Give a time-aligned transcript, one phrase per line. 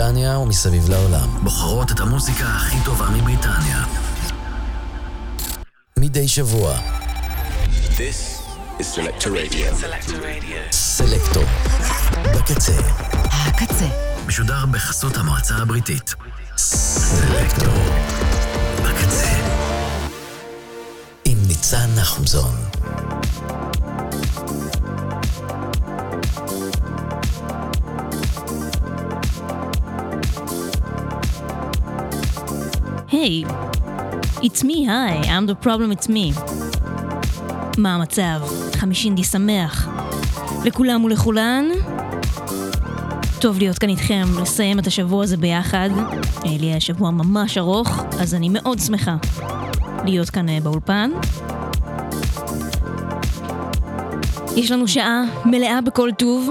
[0.00, 1.28] מבריטניה ומסביב לעולם.
[1.42, 3.84] בוחרות את המוזיקה הכי טובה מבריטניה.
[5.98, 6.78] מדי שבוע.
[7.96, 8.40] This
[8.78, 9.84] is Selector Radio.
[10.72, 11.44] סלקטור.
[12.34, 12.72] בקצה.
[13.22, 13.86] הקצה.
[14.26, 16.14] משודר בחסות המועצה הבריטית.
[16.56, 17.84] סלקטור.
[18.82, 19.30] בקצה.
[21.24, 22.54] עם ניצן נחומזון.
[33.20, 33.44] היי,
[34.36, 36.40] it's me, hi, I'm the problem, it's me.
[37.78, 38.40] מה המצב?
[38.76, 39.88] חמישינדי שמח.
[40.64, 41.64] לכולם ולכולן,
[43.40, 45.90] טוב להיות כאן איתכם, לסיים את השבוע הזה ביחד.
[46.46, 49.16] אה, לי היה שבוע ממש ארוך, אז אני מאוד שמחה
[50.04, 51.10] להיות כאן אה, באולפן.
[54.56, 56.50] יש לנו שעה מלאה בכל טוב,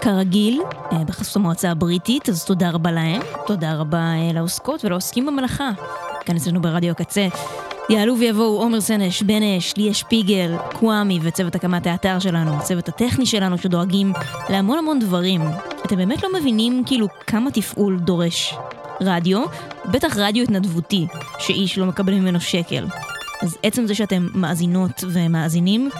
[0.00, 0.62] כרגיל,
[0.92, 3.22] אה, בחסות המועצה הבריטית, אז תודה רבה להם.
[3.46, 5.70] תודה רבה לעוסקות ולעוסקים במלאכה,
[6.28, 7.28] כאן אצלנו ברדיו הקצה.
[7.90, 13.26] יעלו ויבואו עומר סנש, בן אש, ליה שפיגל, קוואמי וצוות הקמת האתר שלנו, הצוות הטכני
[13.26, 14.12] שלנו שדואגים
[14.50, 15.40] להמון המון דברים.
[15.86, 18.54] אתם באמת לא מבינים כאילו כמה תפעול דורש
[19.00, 19.44] רדיו,
[19.90, 21.06] בטח רדיו התנדבותי,
[21.38, 22.86] שאיש לא מקבל ממנו שקל.
[23.42, 25.90] אז עצם זה שאתם מאזינות ומאזינים,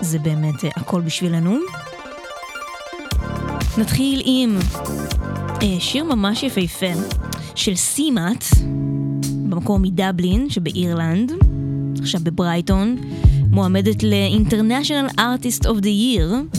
[0.00, 1.58] זה באמת uh, הכל בשבילנו.
[3.78, 6.92] נתחיל עם uh, שיר ממש יפהפה
[7.54, 8.44] של CMAT.
[9.48, 11.32] במקור מדבלין שבאירלנד,
[12.00, 12.96] עכשיו בברייטון,
[13.50, 16.58] מועמדת ל-International Artist of the Year,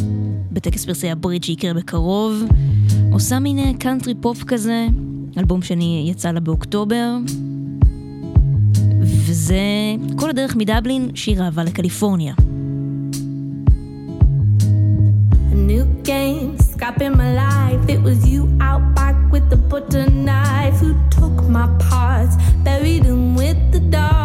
[0.52, 2.44] בטקס פרסי ה Brit שיקרה בקרוב,
[3.12, 4.88] עושה מין קאנטרי פופ כזה,
[5.38, 7.18] אלבום שני יצא לה באוקטובר,
[9.02, 9.60] וזה
[10.16, 12.34] כל הדרך מדבלין, שיר אהבה לקליפורניה.
[15.70, 17.82] new game, scrapping my life.
[17.88, 22.36] It was you out back with the butter knife who took my parts,
[22.80, 24.19] buried them with the dog.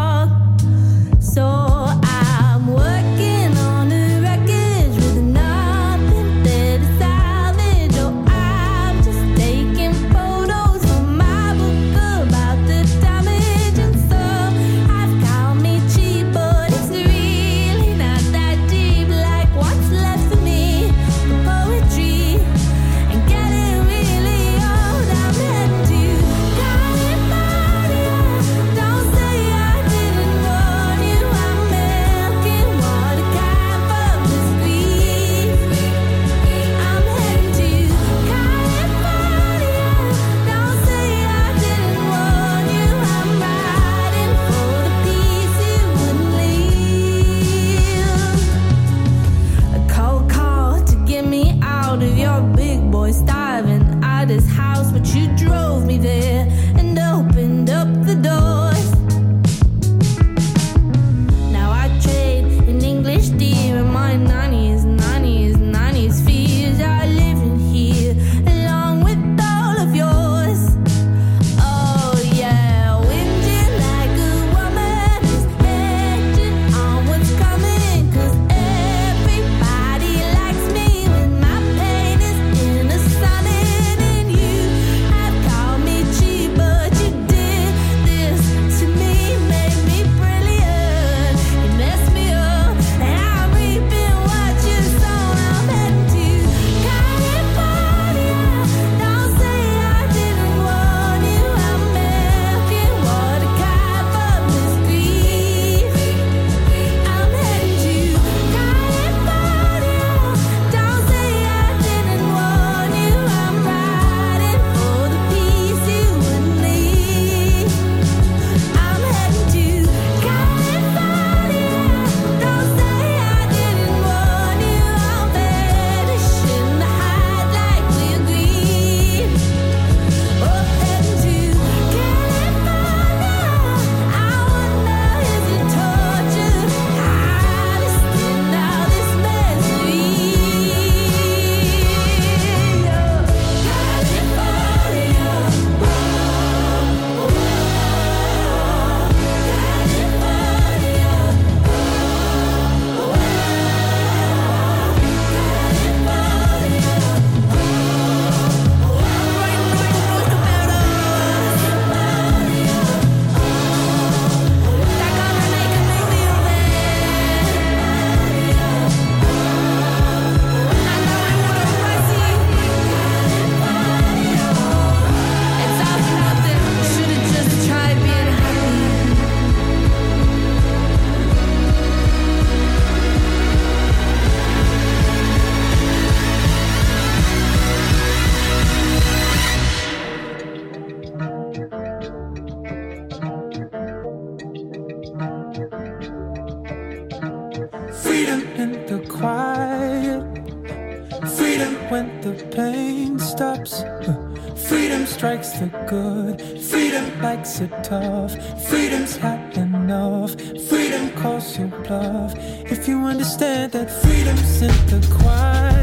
[211.25, 212.33] you love.
[212.71, 215.74] If you understand that freedom's in the quiet.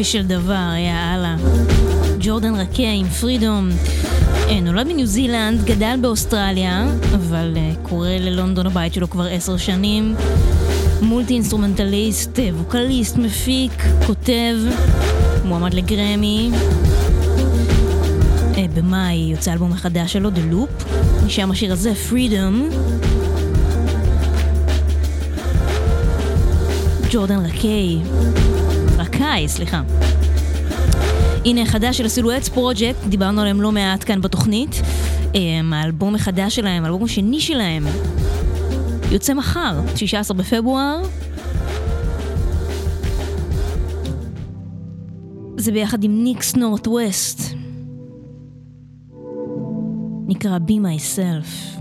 [0.00, 1.36] יופי של דבר, יא אללה.
[2.20, 3.68] ג'ורדן רקיי עם Freedom.
[4.48, 10.14] אה, נולד בניו זילנד, גדל באוסטרליה, אבל אה, קורא ללונדון הבית שלו כבר עשר שנים.
[11.02, 13.72] Multi instrumentalist, אה, ווקליסט, מפיק,
[14.06, 14.56] כותב,
[15.44, 16.50] מועמד לגרמי.
[18.74, 20.84] במאי יוצא אלבום החדש שלו, The Loop,
[21.26, 22.74] משם השיר הזה, Freedom.
[27.10, 27.98] ג'ורדן רקיי.
[29.10, 29.82] רקאי, סליחה.
[31.44, 34.82] הנה חדש של ה Silhouettes Project, דיברנו עליהם לא מעט כאן בתוכנית.
[35.34, 37.86] אמ, האלבום החדש שלהם, האלבום השני שלהם,
[39.10, 41.02] יוצא מחר, 16 בפברואר.
[45.56, 47.54] זה ביחד עם Nix Northwest.
[50.28, 51.80] נקרא Be Myself.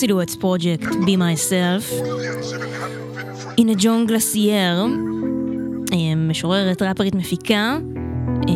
[0.00, 1.84] Silhouettes Project, Be Myself.
[3.58, 4.86] הנה John Glacier,
[6.16, 7.78] משוררת, ראפרית, מפיקה.
[8.48, 8.54] אה,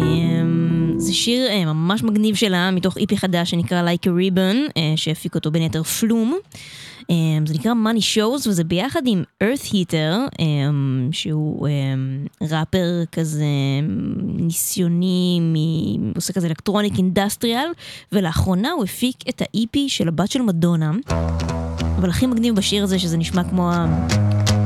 [0.97, 5.35] זה שיר אה, ממש מגניב שלה מתוך EP חדש שנקרא Like a Ribbon, אה, שהפיק
[5.35, 6.39] אותו בין היתר Flume.
[7.11, 7.15] אה,
[7.47, 9.95] זה נקרא Money Shows וזה ביחד עם Eartheater,
[10.41, 10.45] אה,
[11.13, 11.73] שהוא אה,
[12.51, 13.45] ראפר כזה
[14.23, 17.67] ניסיוני, מ- עושה כזה electronic industrial,
[18.13, 20.91] ולאחרונה הוא הפיק את ה-EP של הבת של מדונה.
[21.97, 23.71] אבל הכי מגניב בשיר הזה שזה נשמע כמו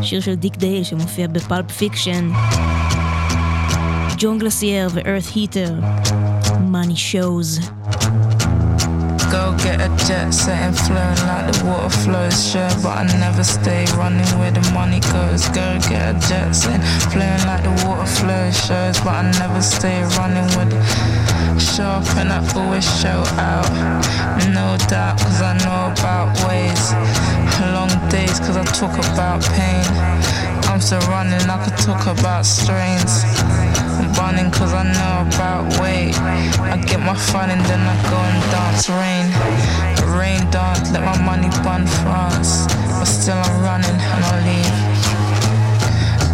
[0.00, 2.30] השיר של דיק דייל שמופיע בפלפ פיקשן.
[4.18, 5.70] ג'ון גלסייר ו-Earth Heater,
[6.72, 7.68] Money Shows.
[9.30, 12.50] Go get a jet setting flowing like the water flows.
[12.50, 15.46] Sure, but I never stay running where the money goes.
[15.48, 16.80] Go get a jet setting
[17.12, 18.56] flowing like the water flows.
[18.66, 21.60] Shows, but I never stay running with it.
[21.60, 23.68] Show up and I always show out.
[24.54, 26.92] No doubt, cause I know about ways.
[27.74, 30.37] Long days, cause I talk about pain.
[30.78, 33.24] I'm still running, I could talk about strains.
[33.98, 36.14] I'm running cause I know about weight.
[36.14, 39.26] I get my fun and then I go and dance rain.
[40.14, 42.70] Rain dance, let my money burn France.
[42.94, 44.70] But still I'm running and I'll leave.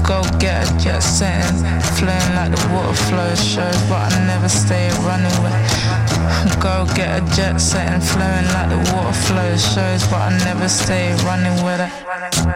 [0.04, 1.64] Go get a jet setting,
[1.96, 6.13] flowing like the water flows shows, but I never stay running with.
[6.60, 10.68] Go get a jet set and flowing like the water flows shows, but I never
[10.68, 11.92] stay running with it.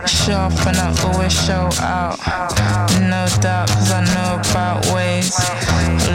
[0.09, 2.17] Show up and I always show out.
[3.13, 5.37] No doubt, cause I know about ways.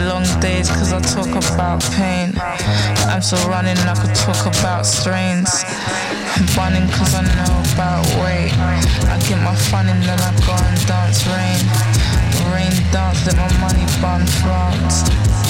[0.08, 2.34] Long days, cause I talk about pain.
[3.10, 5.64] I'm still running, I could talk about strains.
[6.56, 8.52] Running cause I know about weight.
[9.06, 11.62] I get my fun and then I go and dance rain.
[12.50, 15.43] Rain dance, let my money burn France.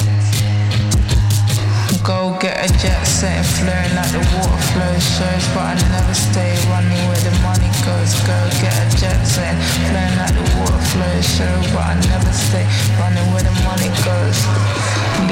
[2.05, 6.53] Go get a jet setting, flowing like the water flows shows, but I never stay
[6.69, 8.13] running where the money goes.
[8.29, 9.57] Go get a jet setting,
[9.89, 12.69] flowing like the water flows shows, but I never stay
[13.01, 14.37] running where the money goes.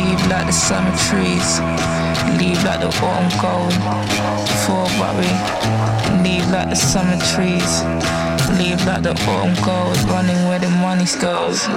[0.00, 1.60] leave like the summer trees,
[2.40, 3.76] leave like the autumn gold.
[4.64, 5.28] For worry,
[6.24, 7.84] leave like the summer trees,
[8.56, 11.68] leave like the autumn gold, running where the money goes.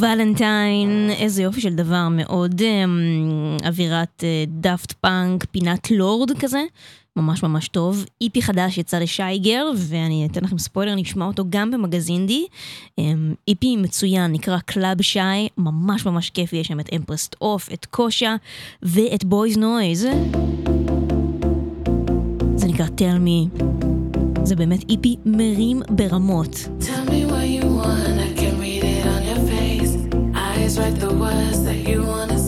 [0.00, 6.62] ולנטיין, איזה יופי של דבר, מאוד um, אווירת Daft uh, Punk, פינת לורד כזה,
[7.16, 8.04] ממש ממש טוב.
[8.20, 12.46] EP חדש יצא ל Shygirl, ואני אתן לכם ספוילר, נשמע אותו גם במגזין די.
[13.00, 13.02] Um,
[13.48, 18.36] EP מצוין, נקרא Club Shy, ממש ממש כיף, יש שם את Empress Of, את Cosha
[18.82, 20.06] ואת Boys Noize.
[22.56, 23.64] זה נקרא tell me.
[24.44, 26.68] זה באמת EP מרים ברמות.
[26.80, 28.43] Tell me what you want, I
[30.64, 32.38] Eyes write the words that you wanna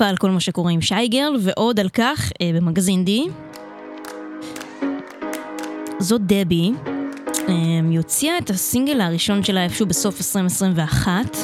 [0.00, 3.26] אלפא על כל מה שקורה עם Shygirl, ועוד על כך אה, במגזין די.
[5.98, 6.72] זאת Debbie,
[7.48, 7.54] אה,
[7.90, 11.36] היא הוציאה את הסינגל הראשון שלה איפשהו בסוף 2021,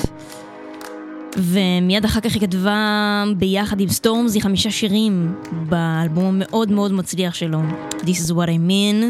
[1.37, 5.35] ומיד אחר כך היא כתבה ביחד עם Stormzy חמישה שירים
[5.69, 9.05] באלבום המאוד מאוד מצליח שלו, This is what I mean.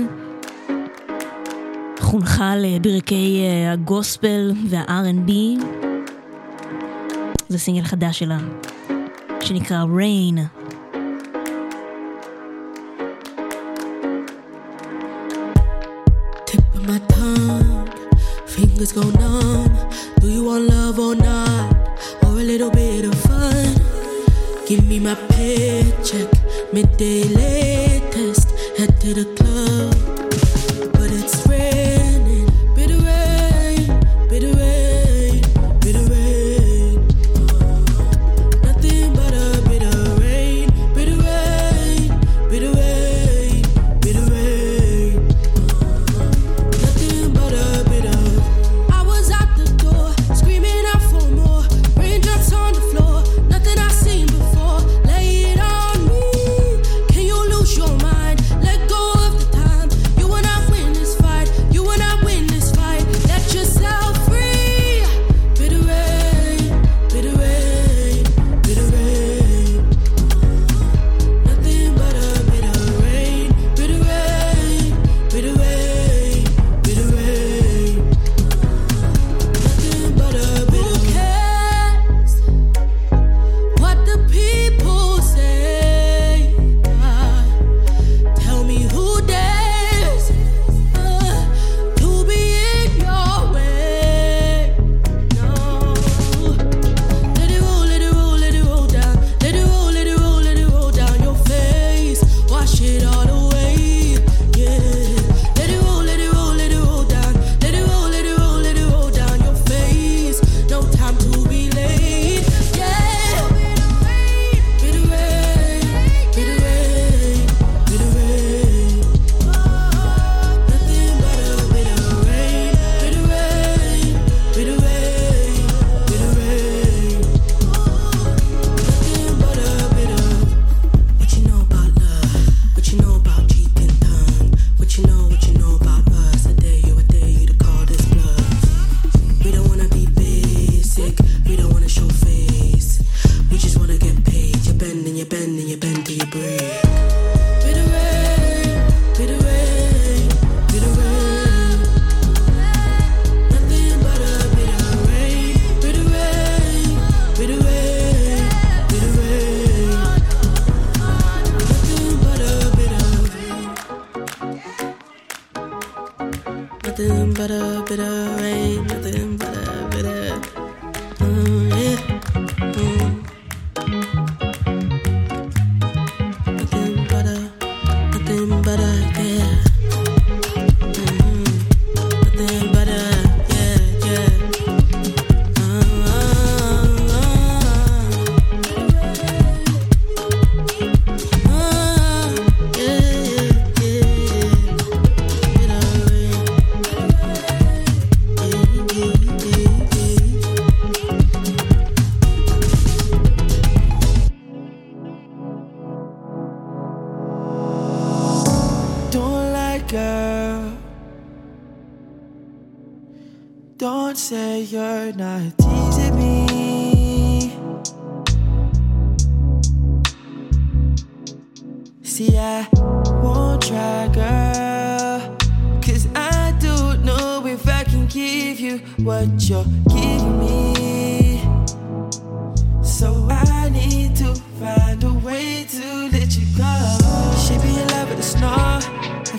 [2.00, 5.32] חונכה לברכי אה, הגוספל וה-R&B.
[7.48, 8.38] זה סינגל חדש שלה,
[9.45, 10.49] שנקרא Rain.
[16.47, 17.89] Tip of my tongue,
[18.55, 19.73] fingers go numb.
[20.21, 21.69] Do you want love or not?
[22.23, 23.69] Or a little bit of fun?
[24.67, 26.29] Give me my paycheck,
[26.73, 28.47] midday latest.
[28.77, 29.93] Head to the club,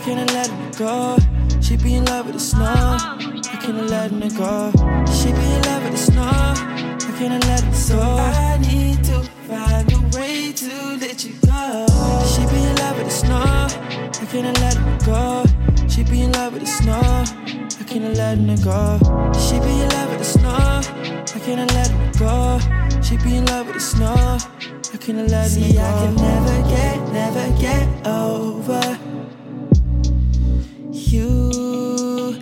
[0.08, 1.18] I can't let her go.
[1.60, 2.64] She be in love with the snow.
[2.64, 4.72] I can't let her go.
[5.12, 6.24] She be in love with the snow.
[6.24, 8.00] I can't let her go.
[8.00, 11.86] I need to find a way to let you go.
[12.24, 13.68] She be in love with the snow.
[14.08, 15.44] I can't let her go.
[15.90, 17.02] She be in love with the snow.
[17.78, 19.34] I can't let her go.
[19.38, 20.56] She be in love with the snow.
[20.56, 23.02] I can't let her go.
[23.02, 24.16] She be in love with the snow.
[24.16, 25.82] I can't let her go.
[25.82, 29.07] I can never get, never get over
[31.12, 32.38] you.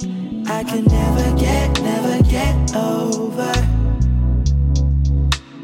[0.47, 3.53] I can never get, never get over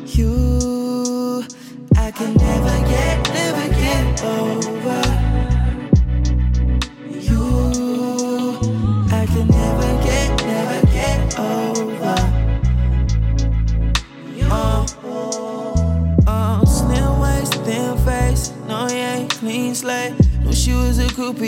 [0.06, 1.44] you.
[1.98, 4.51] I can never get, never get over.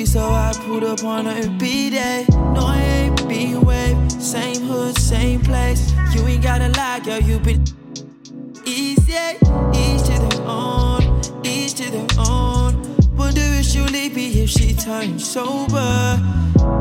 [0.05, 2.25] So I pulled up on her B-Day.
[2.29, 4.11] No, I ain't being waved.
[4.11, 5.91] Same hood, same place.
[6.13, 7.63] You ain't gotta lie, girl, you been
[8.65, 9.13] easy.
[9.73, 12.81] Each to their own, each to their own.
[13.17, 16.19] Wonder if she'll leave me if she turns sober.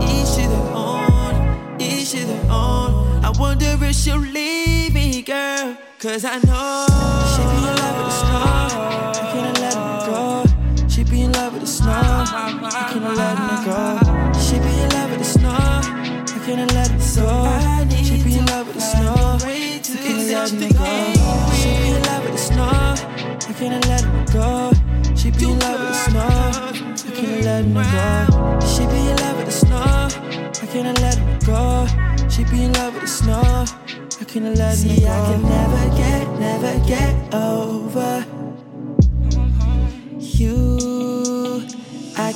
[0.00, 3.24] Each to their own, each to their own.
[3.24, 5.76] I wonder if she'll leave me, girl.
[5.98, 6.86] Cause I know
[7.32, 7.81] she be
[12.34, 14.40] I can't let her go.
[14.40, 15.50] She be in love with the snow.
[15.50, 17.28] I can't let it go.
[18.02, 19.36] She be in love with the snow.
[19.36, 19.48] I
[20.00, 20.88] can't let it go.
[21.52, 22.72] She be in love with the snow.
[23.36, 24.72] I can't let it go.
[25.14, 26.24] She be in love with the snow.
[27.04, 28.66] I can't let it go.
[28.66, 29.82] She be in love with the snow.
[29.82, 31.86] I can't let it go.
[32.30, 33.66] She be in love with the snow.
[34.20, 35.12] I can't let it go.
[35.12, 37.61] I can never get, never get over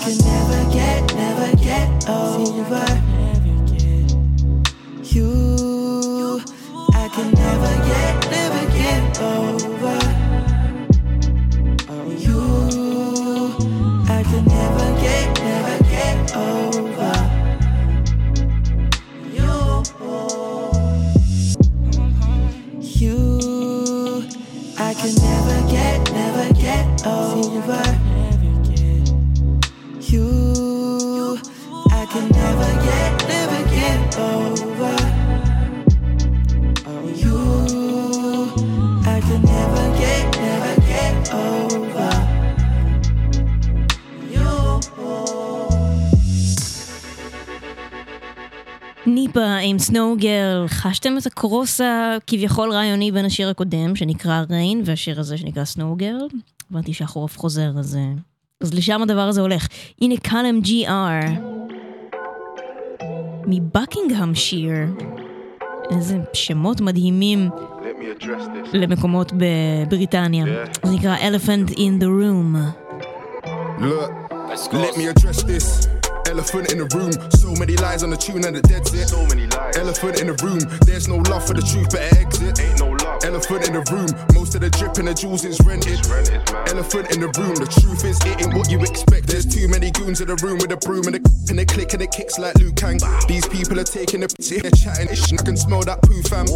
[0.07, 2.96] can never get, never get over
[49.87, 55.39] Snow Girl, חשתם את ה cross הכביכול רעיוני בין השיר הקודם שנקרא Rain והשיר הזה
[55.39, 56.29] שנקרא Snow Girl?
[56.71, 58.13] הבנתי שהחורף חוזר אז, אה,
[58.61, 59.69] אז לשם הדבר הזה הולך.
[60.01, 61.29] הנה קלם GR
[63.47, 64.73] מ Buckinghamshire.
[65.91, 68.69] איזה שמות מדהימים Let me address this.
[68.73, 70.45] למקומות בבריטניה.
[70.85, 72.57] זה נקרא Elephant in the Room.
[73.81, 74.11] Look,
[74.73, 75.96] let me address this.
[76.37, 79.09] Elephant in the room, so many lies on the tune and the dead's it.
[79.09, 79.75] So many lies.
[79.79, 82.61] Elephant in the room, there's no love for the truth, better exit.
[82.61, 82.76] Ain't.
[83.25, 85.99] Elephant in the room, most of the drip and the jewels is rented.
[86.69, 89.27] Elephant in the room, the truth is it ain't what you expect.
[89.27, 91.93] There's too many goons in the room with a broom and the and the click
[91.93, 92.99] and the kicks like Luke Kang.
[93.29, 96.47] These people are taking the piss, they're chatting ish, I can smell that poo fam.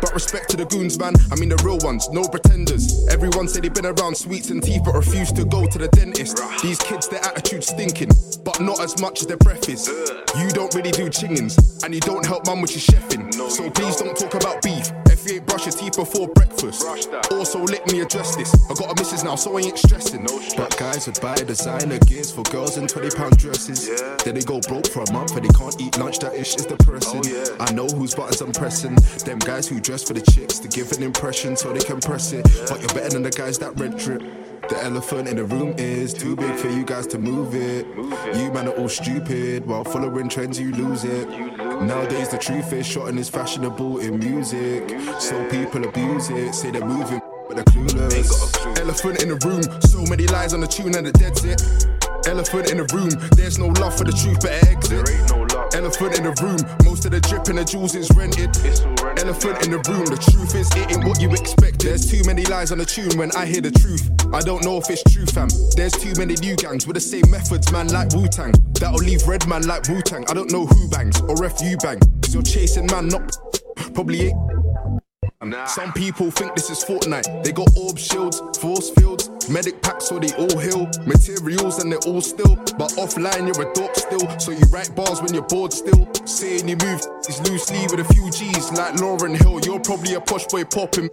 [0.00, 1.14] But respect to the goons, man.
[1.30, 3.06] I mean the real ones, no pretenders.
[3.08, 6.40] Everyone said they've been around sweets and teeth, but refuse to go to the dentist.
[6.62, 8.10] These kids, their attitude stinking,
[8.44, 9.86] but not as much as their breath is.
[10.38, 13.32] You don't really do chingings, and you don't help mum with your chefing.
[13.50, 14.90] So please don't talk about beef.
[15.22, 16.82] If you ain't brush your teeth before breakfast.
[17.30, 18.54] Also, let me address this.
[18.70, 20.22] I got a missus now, so I ain't stressing.
[20.22, 20.54] No stress.
[20.56, 23.86] But guys would buy designer gears for girls in 20 pound dresses.
[23.86, 24.16] Yeah.
[24.24, 26.20] Then they go broke for a month and they can't eat lunch.
[26.20, 27.20] That ish is depressing.
[27.22, 27.62] Oh, yeah.
[27.62, 28.94] I know whose buttons I'm pressing.
[29.26, 32.32] Them guys who dress for the chicks to give an impression so they can press
[32.32, 32.44] it.
[32.66, 34.22] But you're better than the guys that rent trip.
[34.68, 37.86] The elephant in the room is too big for you guys to move it.
[38.36, 39.66] You man are all stupid.
[39.66, 41.28] While following trends, you lose it.
[41.28, 44.90] Nowadays, the truth is shot and is fashionable in music.
[45.18, 46.54] So people abuse it.
[46.54, 48.78] Say they're moving, but they're clueless.
[48.78, 49.62] Elephant in the room.
[49.82, 51.60] So many lies on the tune and the dead's it.
[52.26, 53.10] Elephant in the room.
[53.36, 55.29] There's no love for the truth, better exit.
[55.80, 58.54] Elephant in the room, most of the drip and the jewels is rented.
[59.00, 61.80] Rented, Elephant in the room, the truth is it ain't what you expect.
[61.80, 64.04] There's too many lies on the tune when I hear the truth.
[64.34, 65.48] I don't know if it's true, fam.
[65.76, 68.52] There's too many new gangs with the same methods, man, like Wu Tang.
[68.76, 70.26] That'll leave red man like Wu Tang.
[70.28, 71.98] I don't know who bangs or if you bang.
[72.20, 73.32] Cause you're chasing man, not
[73.94, 74.59] probably ain't.
[75.42, 75.64] Nah.
[75.64, 77.42] Some people think this is Fortnite.
[77.42, 80.84] They got orb shields, force fields, medic packs so they all heal.
[81.06, 82.56] Materials and they're all still.
[82.76, 84.38] But offline you're a dork still.
[84.38, 86.12] So you write bars when you're bored still.
[86.26, 89.60] Saying you move is loosely with a few G's like Lauren Hill.
[89.60, 91.08] You're probably a posh boy popping.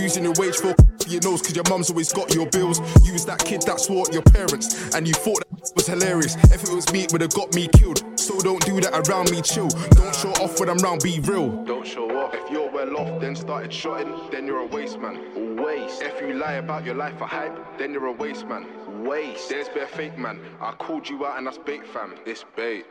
[0.00, 0.74] Using your wage for
[1.08, 2.80] your nose cause your mum's always got your bills.
[3.04, 6.36] Use that kid that swore at your parents and you thought that was hilarious.
[6.52, 8.02] If it was me, it would have got me killed.
[8.18, 9.68] So don't do that around me, chill.
[9.68, 11.64] Don't show off when I'm round, be real.
[11.64, 12.32] Don't show off.
[12.34, 15.56] If you're well off, then started shotting, then you're a waste man.
[15.56, 16.00] Waste.
[16.00, 18.66] If you lie about your life for hype, then you're a waste man.
[19.04, 19.50] Waste.
[19.50, 20.40] There's bare fake man.
[20.60, 22.14] I called you out and that's bait fam.
[22.24, 22.86] It's bait.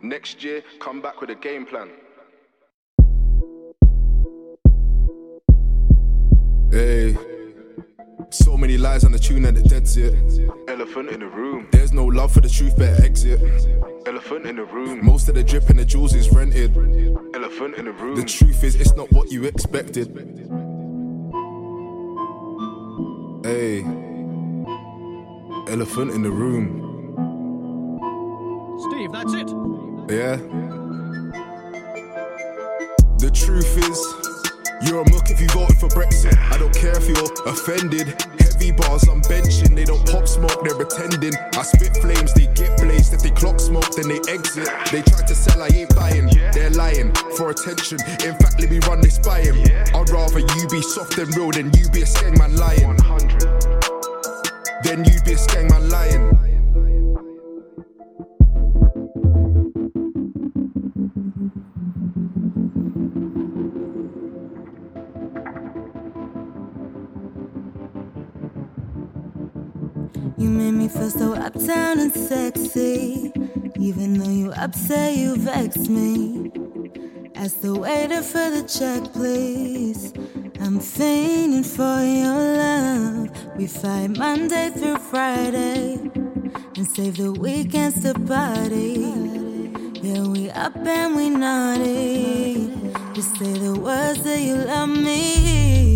[0.00, 1.90] Next year, come back with a game plan.
[6.72, 7.16] Hey.
[8.30, 10.14] So many lies on the tune and the dead's it.
[10.68, 11.68] Elephant in the room.
[11.70, 13.42] There's no love for the truth, better exit.
[14.06, 15.04] Elephant in the room.
[15.04, 16.74] Most of the drip and the jewels is rented.
[17.34, 18.16] Elephant in the room.
[18.16, 20.16] The truth is, it's not what you expected.
[23.44, 23.82] Hey.
[25.70, 26.80] Elephant in the room.
[28.88, 29.50] Steve, that's it.
[30.08, 30.36] Yeah.
[33.18, 34.21] The truth is,
[34.84, 36.36] you're a muck if you voted for Brexit.
[36.50, 38.20] I don't care if you're offended.
[38.40, 41.34] Heavy bars I'm benching, they don't pop smoke, they're pretending.
[41.54, 43.12] I spit flames, they get blazed.
[43.14, 44.68] If they clock smoke, then they exit.
[44.90, 46.30] They try to sell, I ain't buying.
[46.52, 47.98] They're lying for attention.
[48.24, 49.56] In fact, let me run this by him.
[49.94, 52.96] I'd rather you be soft and real than you be a skeng man lying.
[54.82, 56.51] Then you'd be a skeng man lying.
[70.82, 73.32] Me feel so uptown and sexy.
[73.78, 76.50] Even though you upset, you vex me.
[77.36, 80.12] As the waiter for the check, please.
[80.60, 83.56] I'm fiending for your love.
[83.56, 86.10] We fight Monday through Friday
[86.76, 89.12] and save the weekends to party.
[90.02, 92.72] Yeah, we up and we naughty.
[93.14, 95.91] Just say the words that you love me.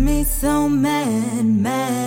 [0.00, 1.99] Me so mad, mad.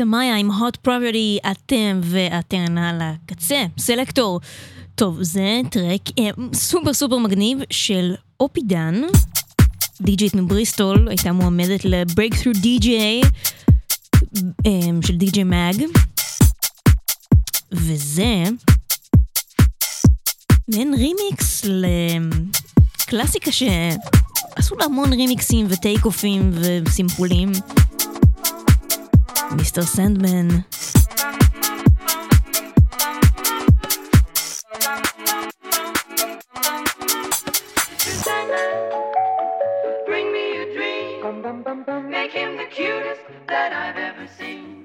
[0.00, 4.40] איסמיה עם hot property, אתם ואתן על הקצה, Selector.
[4.94, 9.02] טוב, זה track אה, סופר סופר מגניב של אופידן,
[10.00, 13.20] די.ג'ית מבריסטול, הייתה מועמדת ל Breakthrough DJ
[14.66, 14.70] אה,
[15.06, 15.82] של DJ Mag,
[17.72, 18.44] וזה
[20.68, 21.64] מעין רימיקס
[23.04, 26.50] לקלאסיקה שעשו לה המון רימיקסים ו take off ים
[26.84, 27.52] וסימפולים.
[29.56, 29.82] Mr.
[29.82, 30.64] Sandman.
[41.22, 44.84] Bum, bum, bum, Make him the cutest that I've ever seen.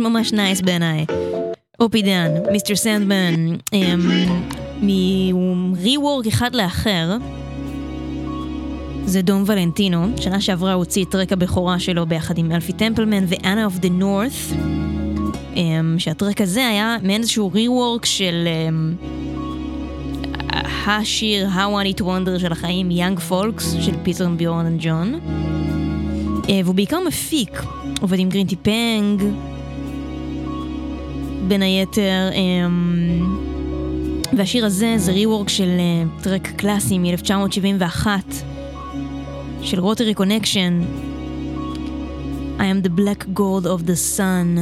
[0.00, 1.06] ממש נייס בעיניי.
[1.80, 3.56] אופידן, מיסטר סנדמן,
[4.82, 7.16] מ-rework אחד לאחר.
[9.04, 13.24] זה דום ולנטינו, שנה שעברה הוא הוציא את טרק הבכורה שלו ביחד עם אלפי טמפלמן
[13.28, 14.30] ואנה אוף דה נורת,
[15.98, 18.48] שהטרק הזה היה מעין איזשהו rework של
[19.00, 19.06] um,
[20.86, 25.20] השיר How I Need to Wonder של החיים, Young Folks של פיטר ביורן וג'ון.
[26.42, 27.62] Uh, והוא בעיקר מפיק,
[28.00, 29.22] עובד עם Greentea Peng,
[31.48, 33.26] בין היתר, um,
[34.36, 38.06] והשיר הזה זה rework של uh, track קלאסי מ-1971.
[39.62, 40.80] של Rotary Connection
[42.58, 44.58] I am the black gold of the sun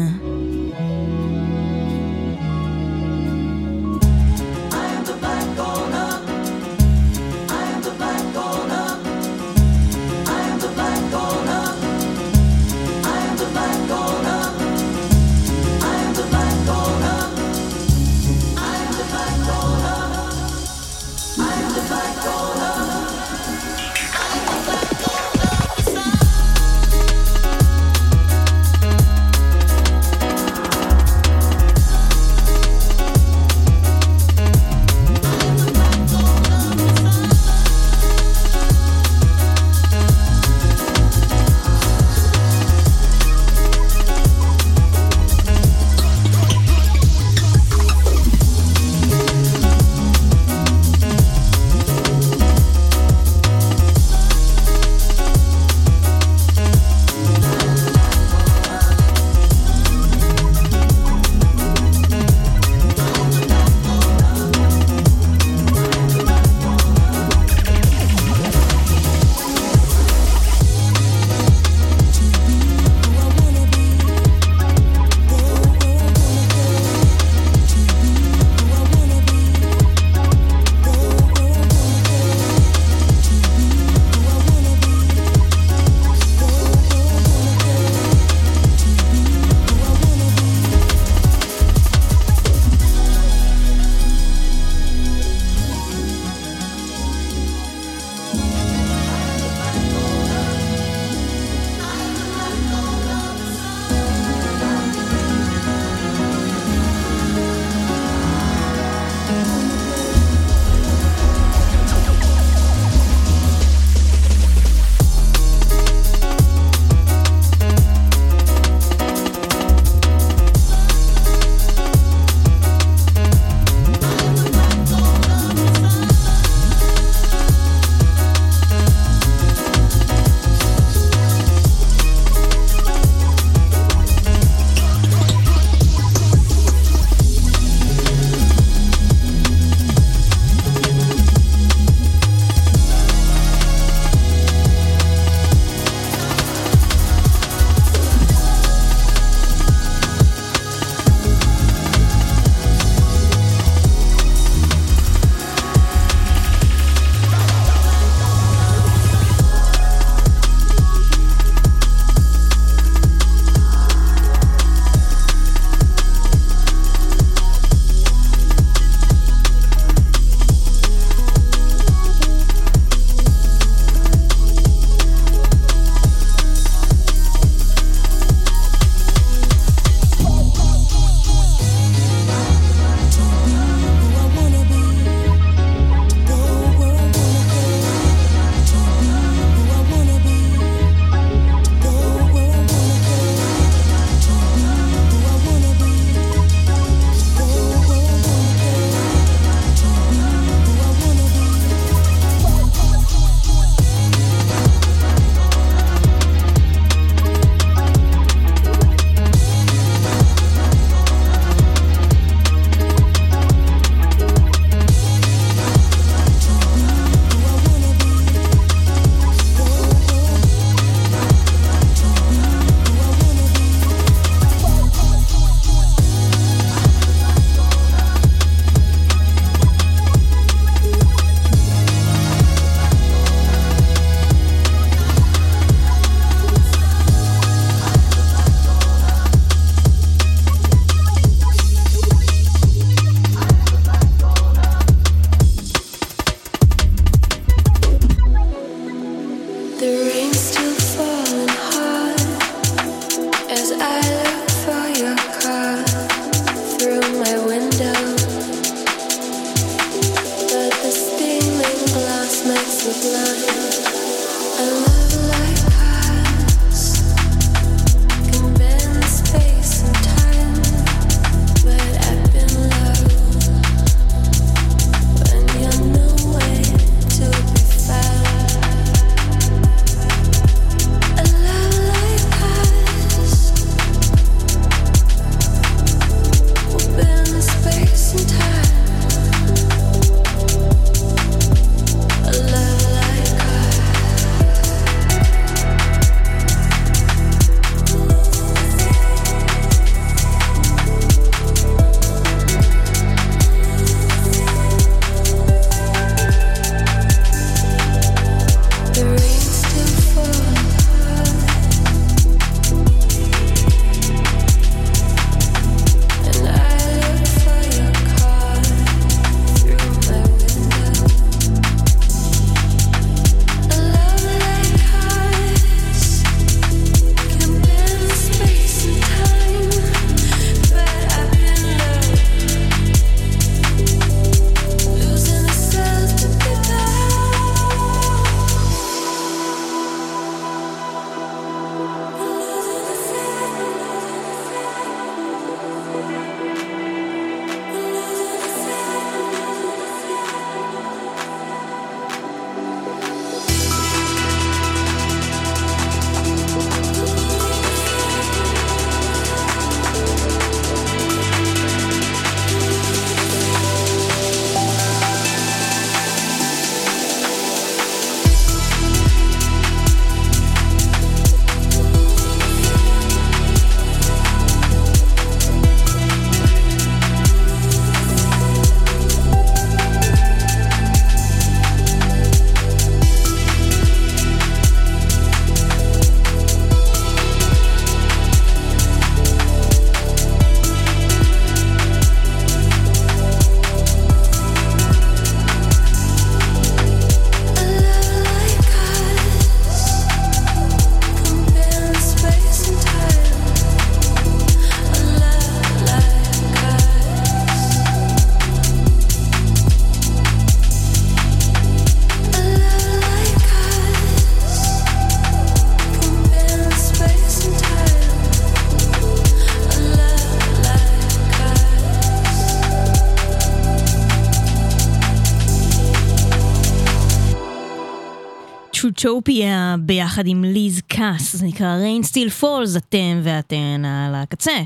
[429.01, 434.57] פלוטופיה ביחד עם ליז קאס, זה נקרא Rain Still Falls, אתם ואתן על הקצה.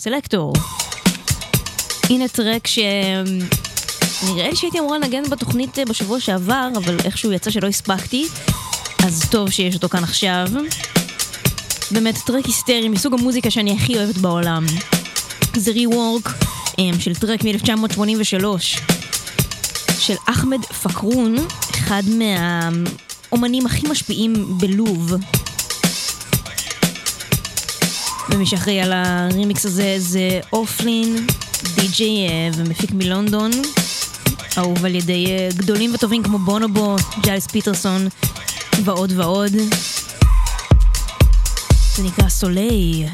[0.00, 0.52] סלקטור.
[2.10, 2.78] הנה טרק ש...
[4.24, 8.26] נראה לי שהייתי אמורה לנגן בתוכנית בשבוע שעבר, אבל איכשהו יצא שלא הספקתי,
[9.06, 10.46] אז טוב שיש אותו כאן עכשיו.
[11.90, 14.66] באמת טרק היסטרי מסוג המוזיקה שאני הכי אוהבת בעולם.
[15.56, 16.28] זה ריוורק
[16.98, 18.44] של טרק מ-1983
[19.98, 21.34] של אחמד פקרון,
[21.70, 22.02] אחד
[23.32, 25.12] מהאומנים הכי משפיעים בלוב.
[28.30, 31.26] ומי שאחראי על הרימיקס הזה זה אופלין,
[31.74, 33.50] די-ג'יי ומפיק מלונדון,
[34.58, 38.08] אהוב על ידי גדולים וטובים כמו בונובו, ג'ייס פיטרסון
[38.84, 39.52] ועוד ועוד.
[41.96, 43.08] זה נקרא סוליי.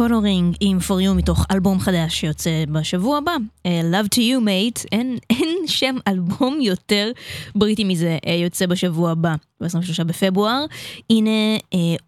[0.00, 3.32] Colouring עם For You מתוך אלבום חדש שיוצא בשבוע הבא.
[3.66, 7.12] אה, Love to you mate, אין, אין שם אלבום יותר
[7.54, 10.64] בריטי מזה, אה, יוצא בשבוע הבא, ב-23 בפברואר.
[11.10, 11.58] הנה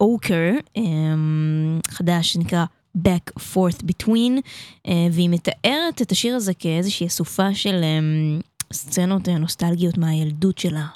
[0.00, 0.50] אוקר,
[1.88, 2.64] חדש שנקרא
[2.98, 4.40] Back Forth Between,
[4.88, 7.98] אה, והיא מתארת את השיר הזה כאיזושהי אסופה של אה,
[8.72, 10.86] סצנות אה, נוסטלגיות מהילדות שלה.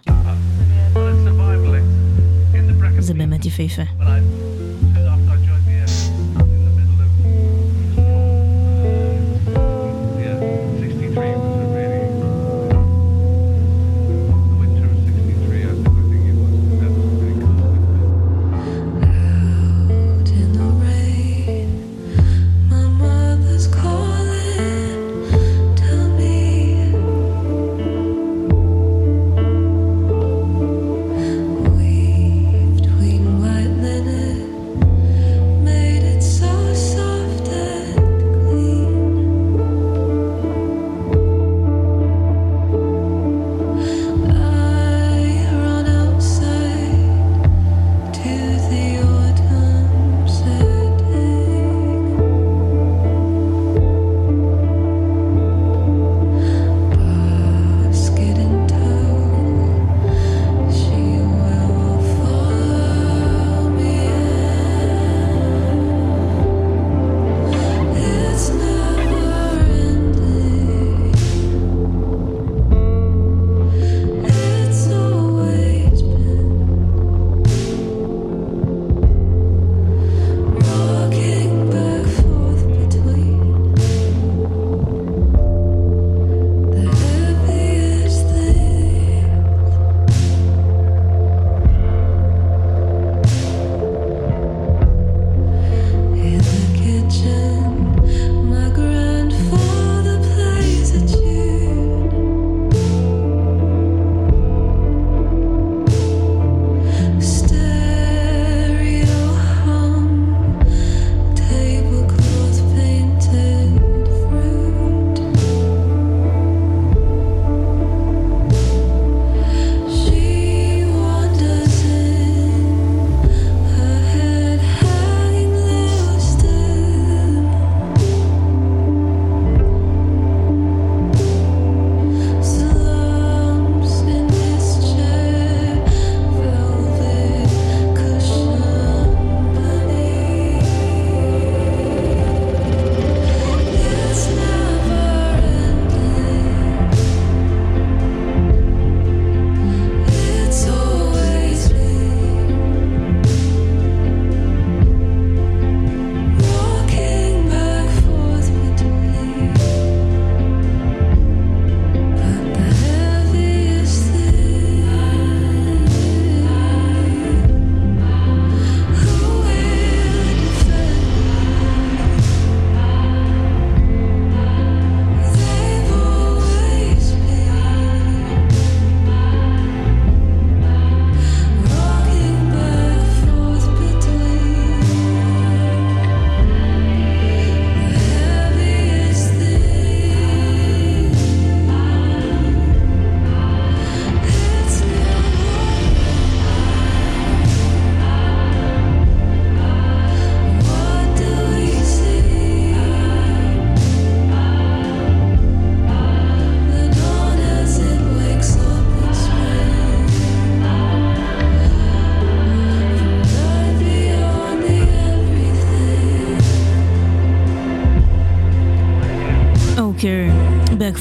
[2.99, 3.83] זה באמת יפהפה.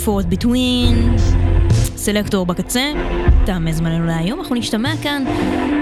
[0.06, 1.20] Like fourth between.
[1.95, 2.91] סלקטור בקצה,
[3.45, 5.24] תם זמננו להיום, אנחנו נשתמע כאן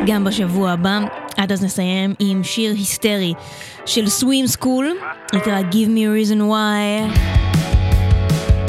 [0.08, 1.00] גם בשבוע הבא.
[1.38, 3.34] עד אז נסיים עם שיר היסטרי
[3.86, 4.92] של סווים סקול,
[5.34, 7.18] נקרא Give me a reason why.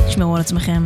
[0.08, 0.82] תשמרו על עצמכם.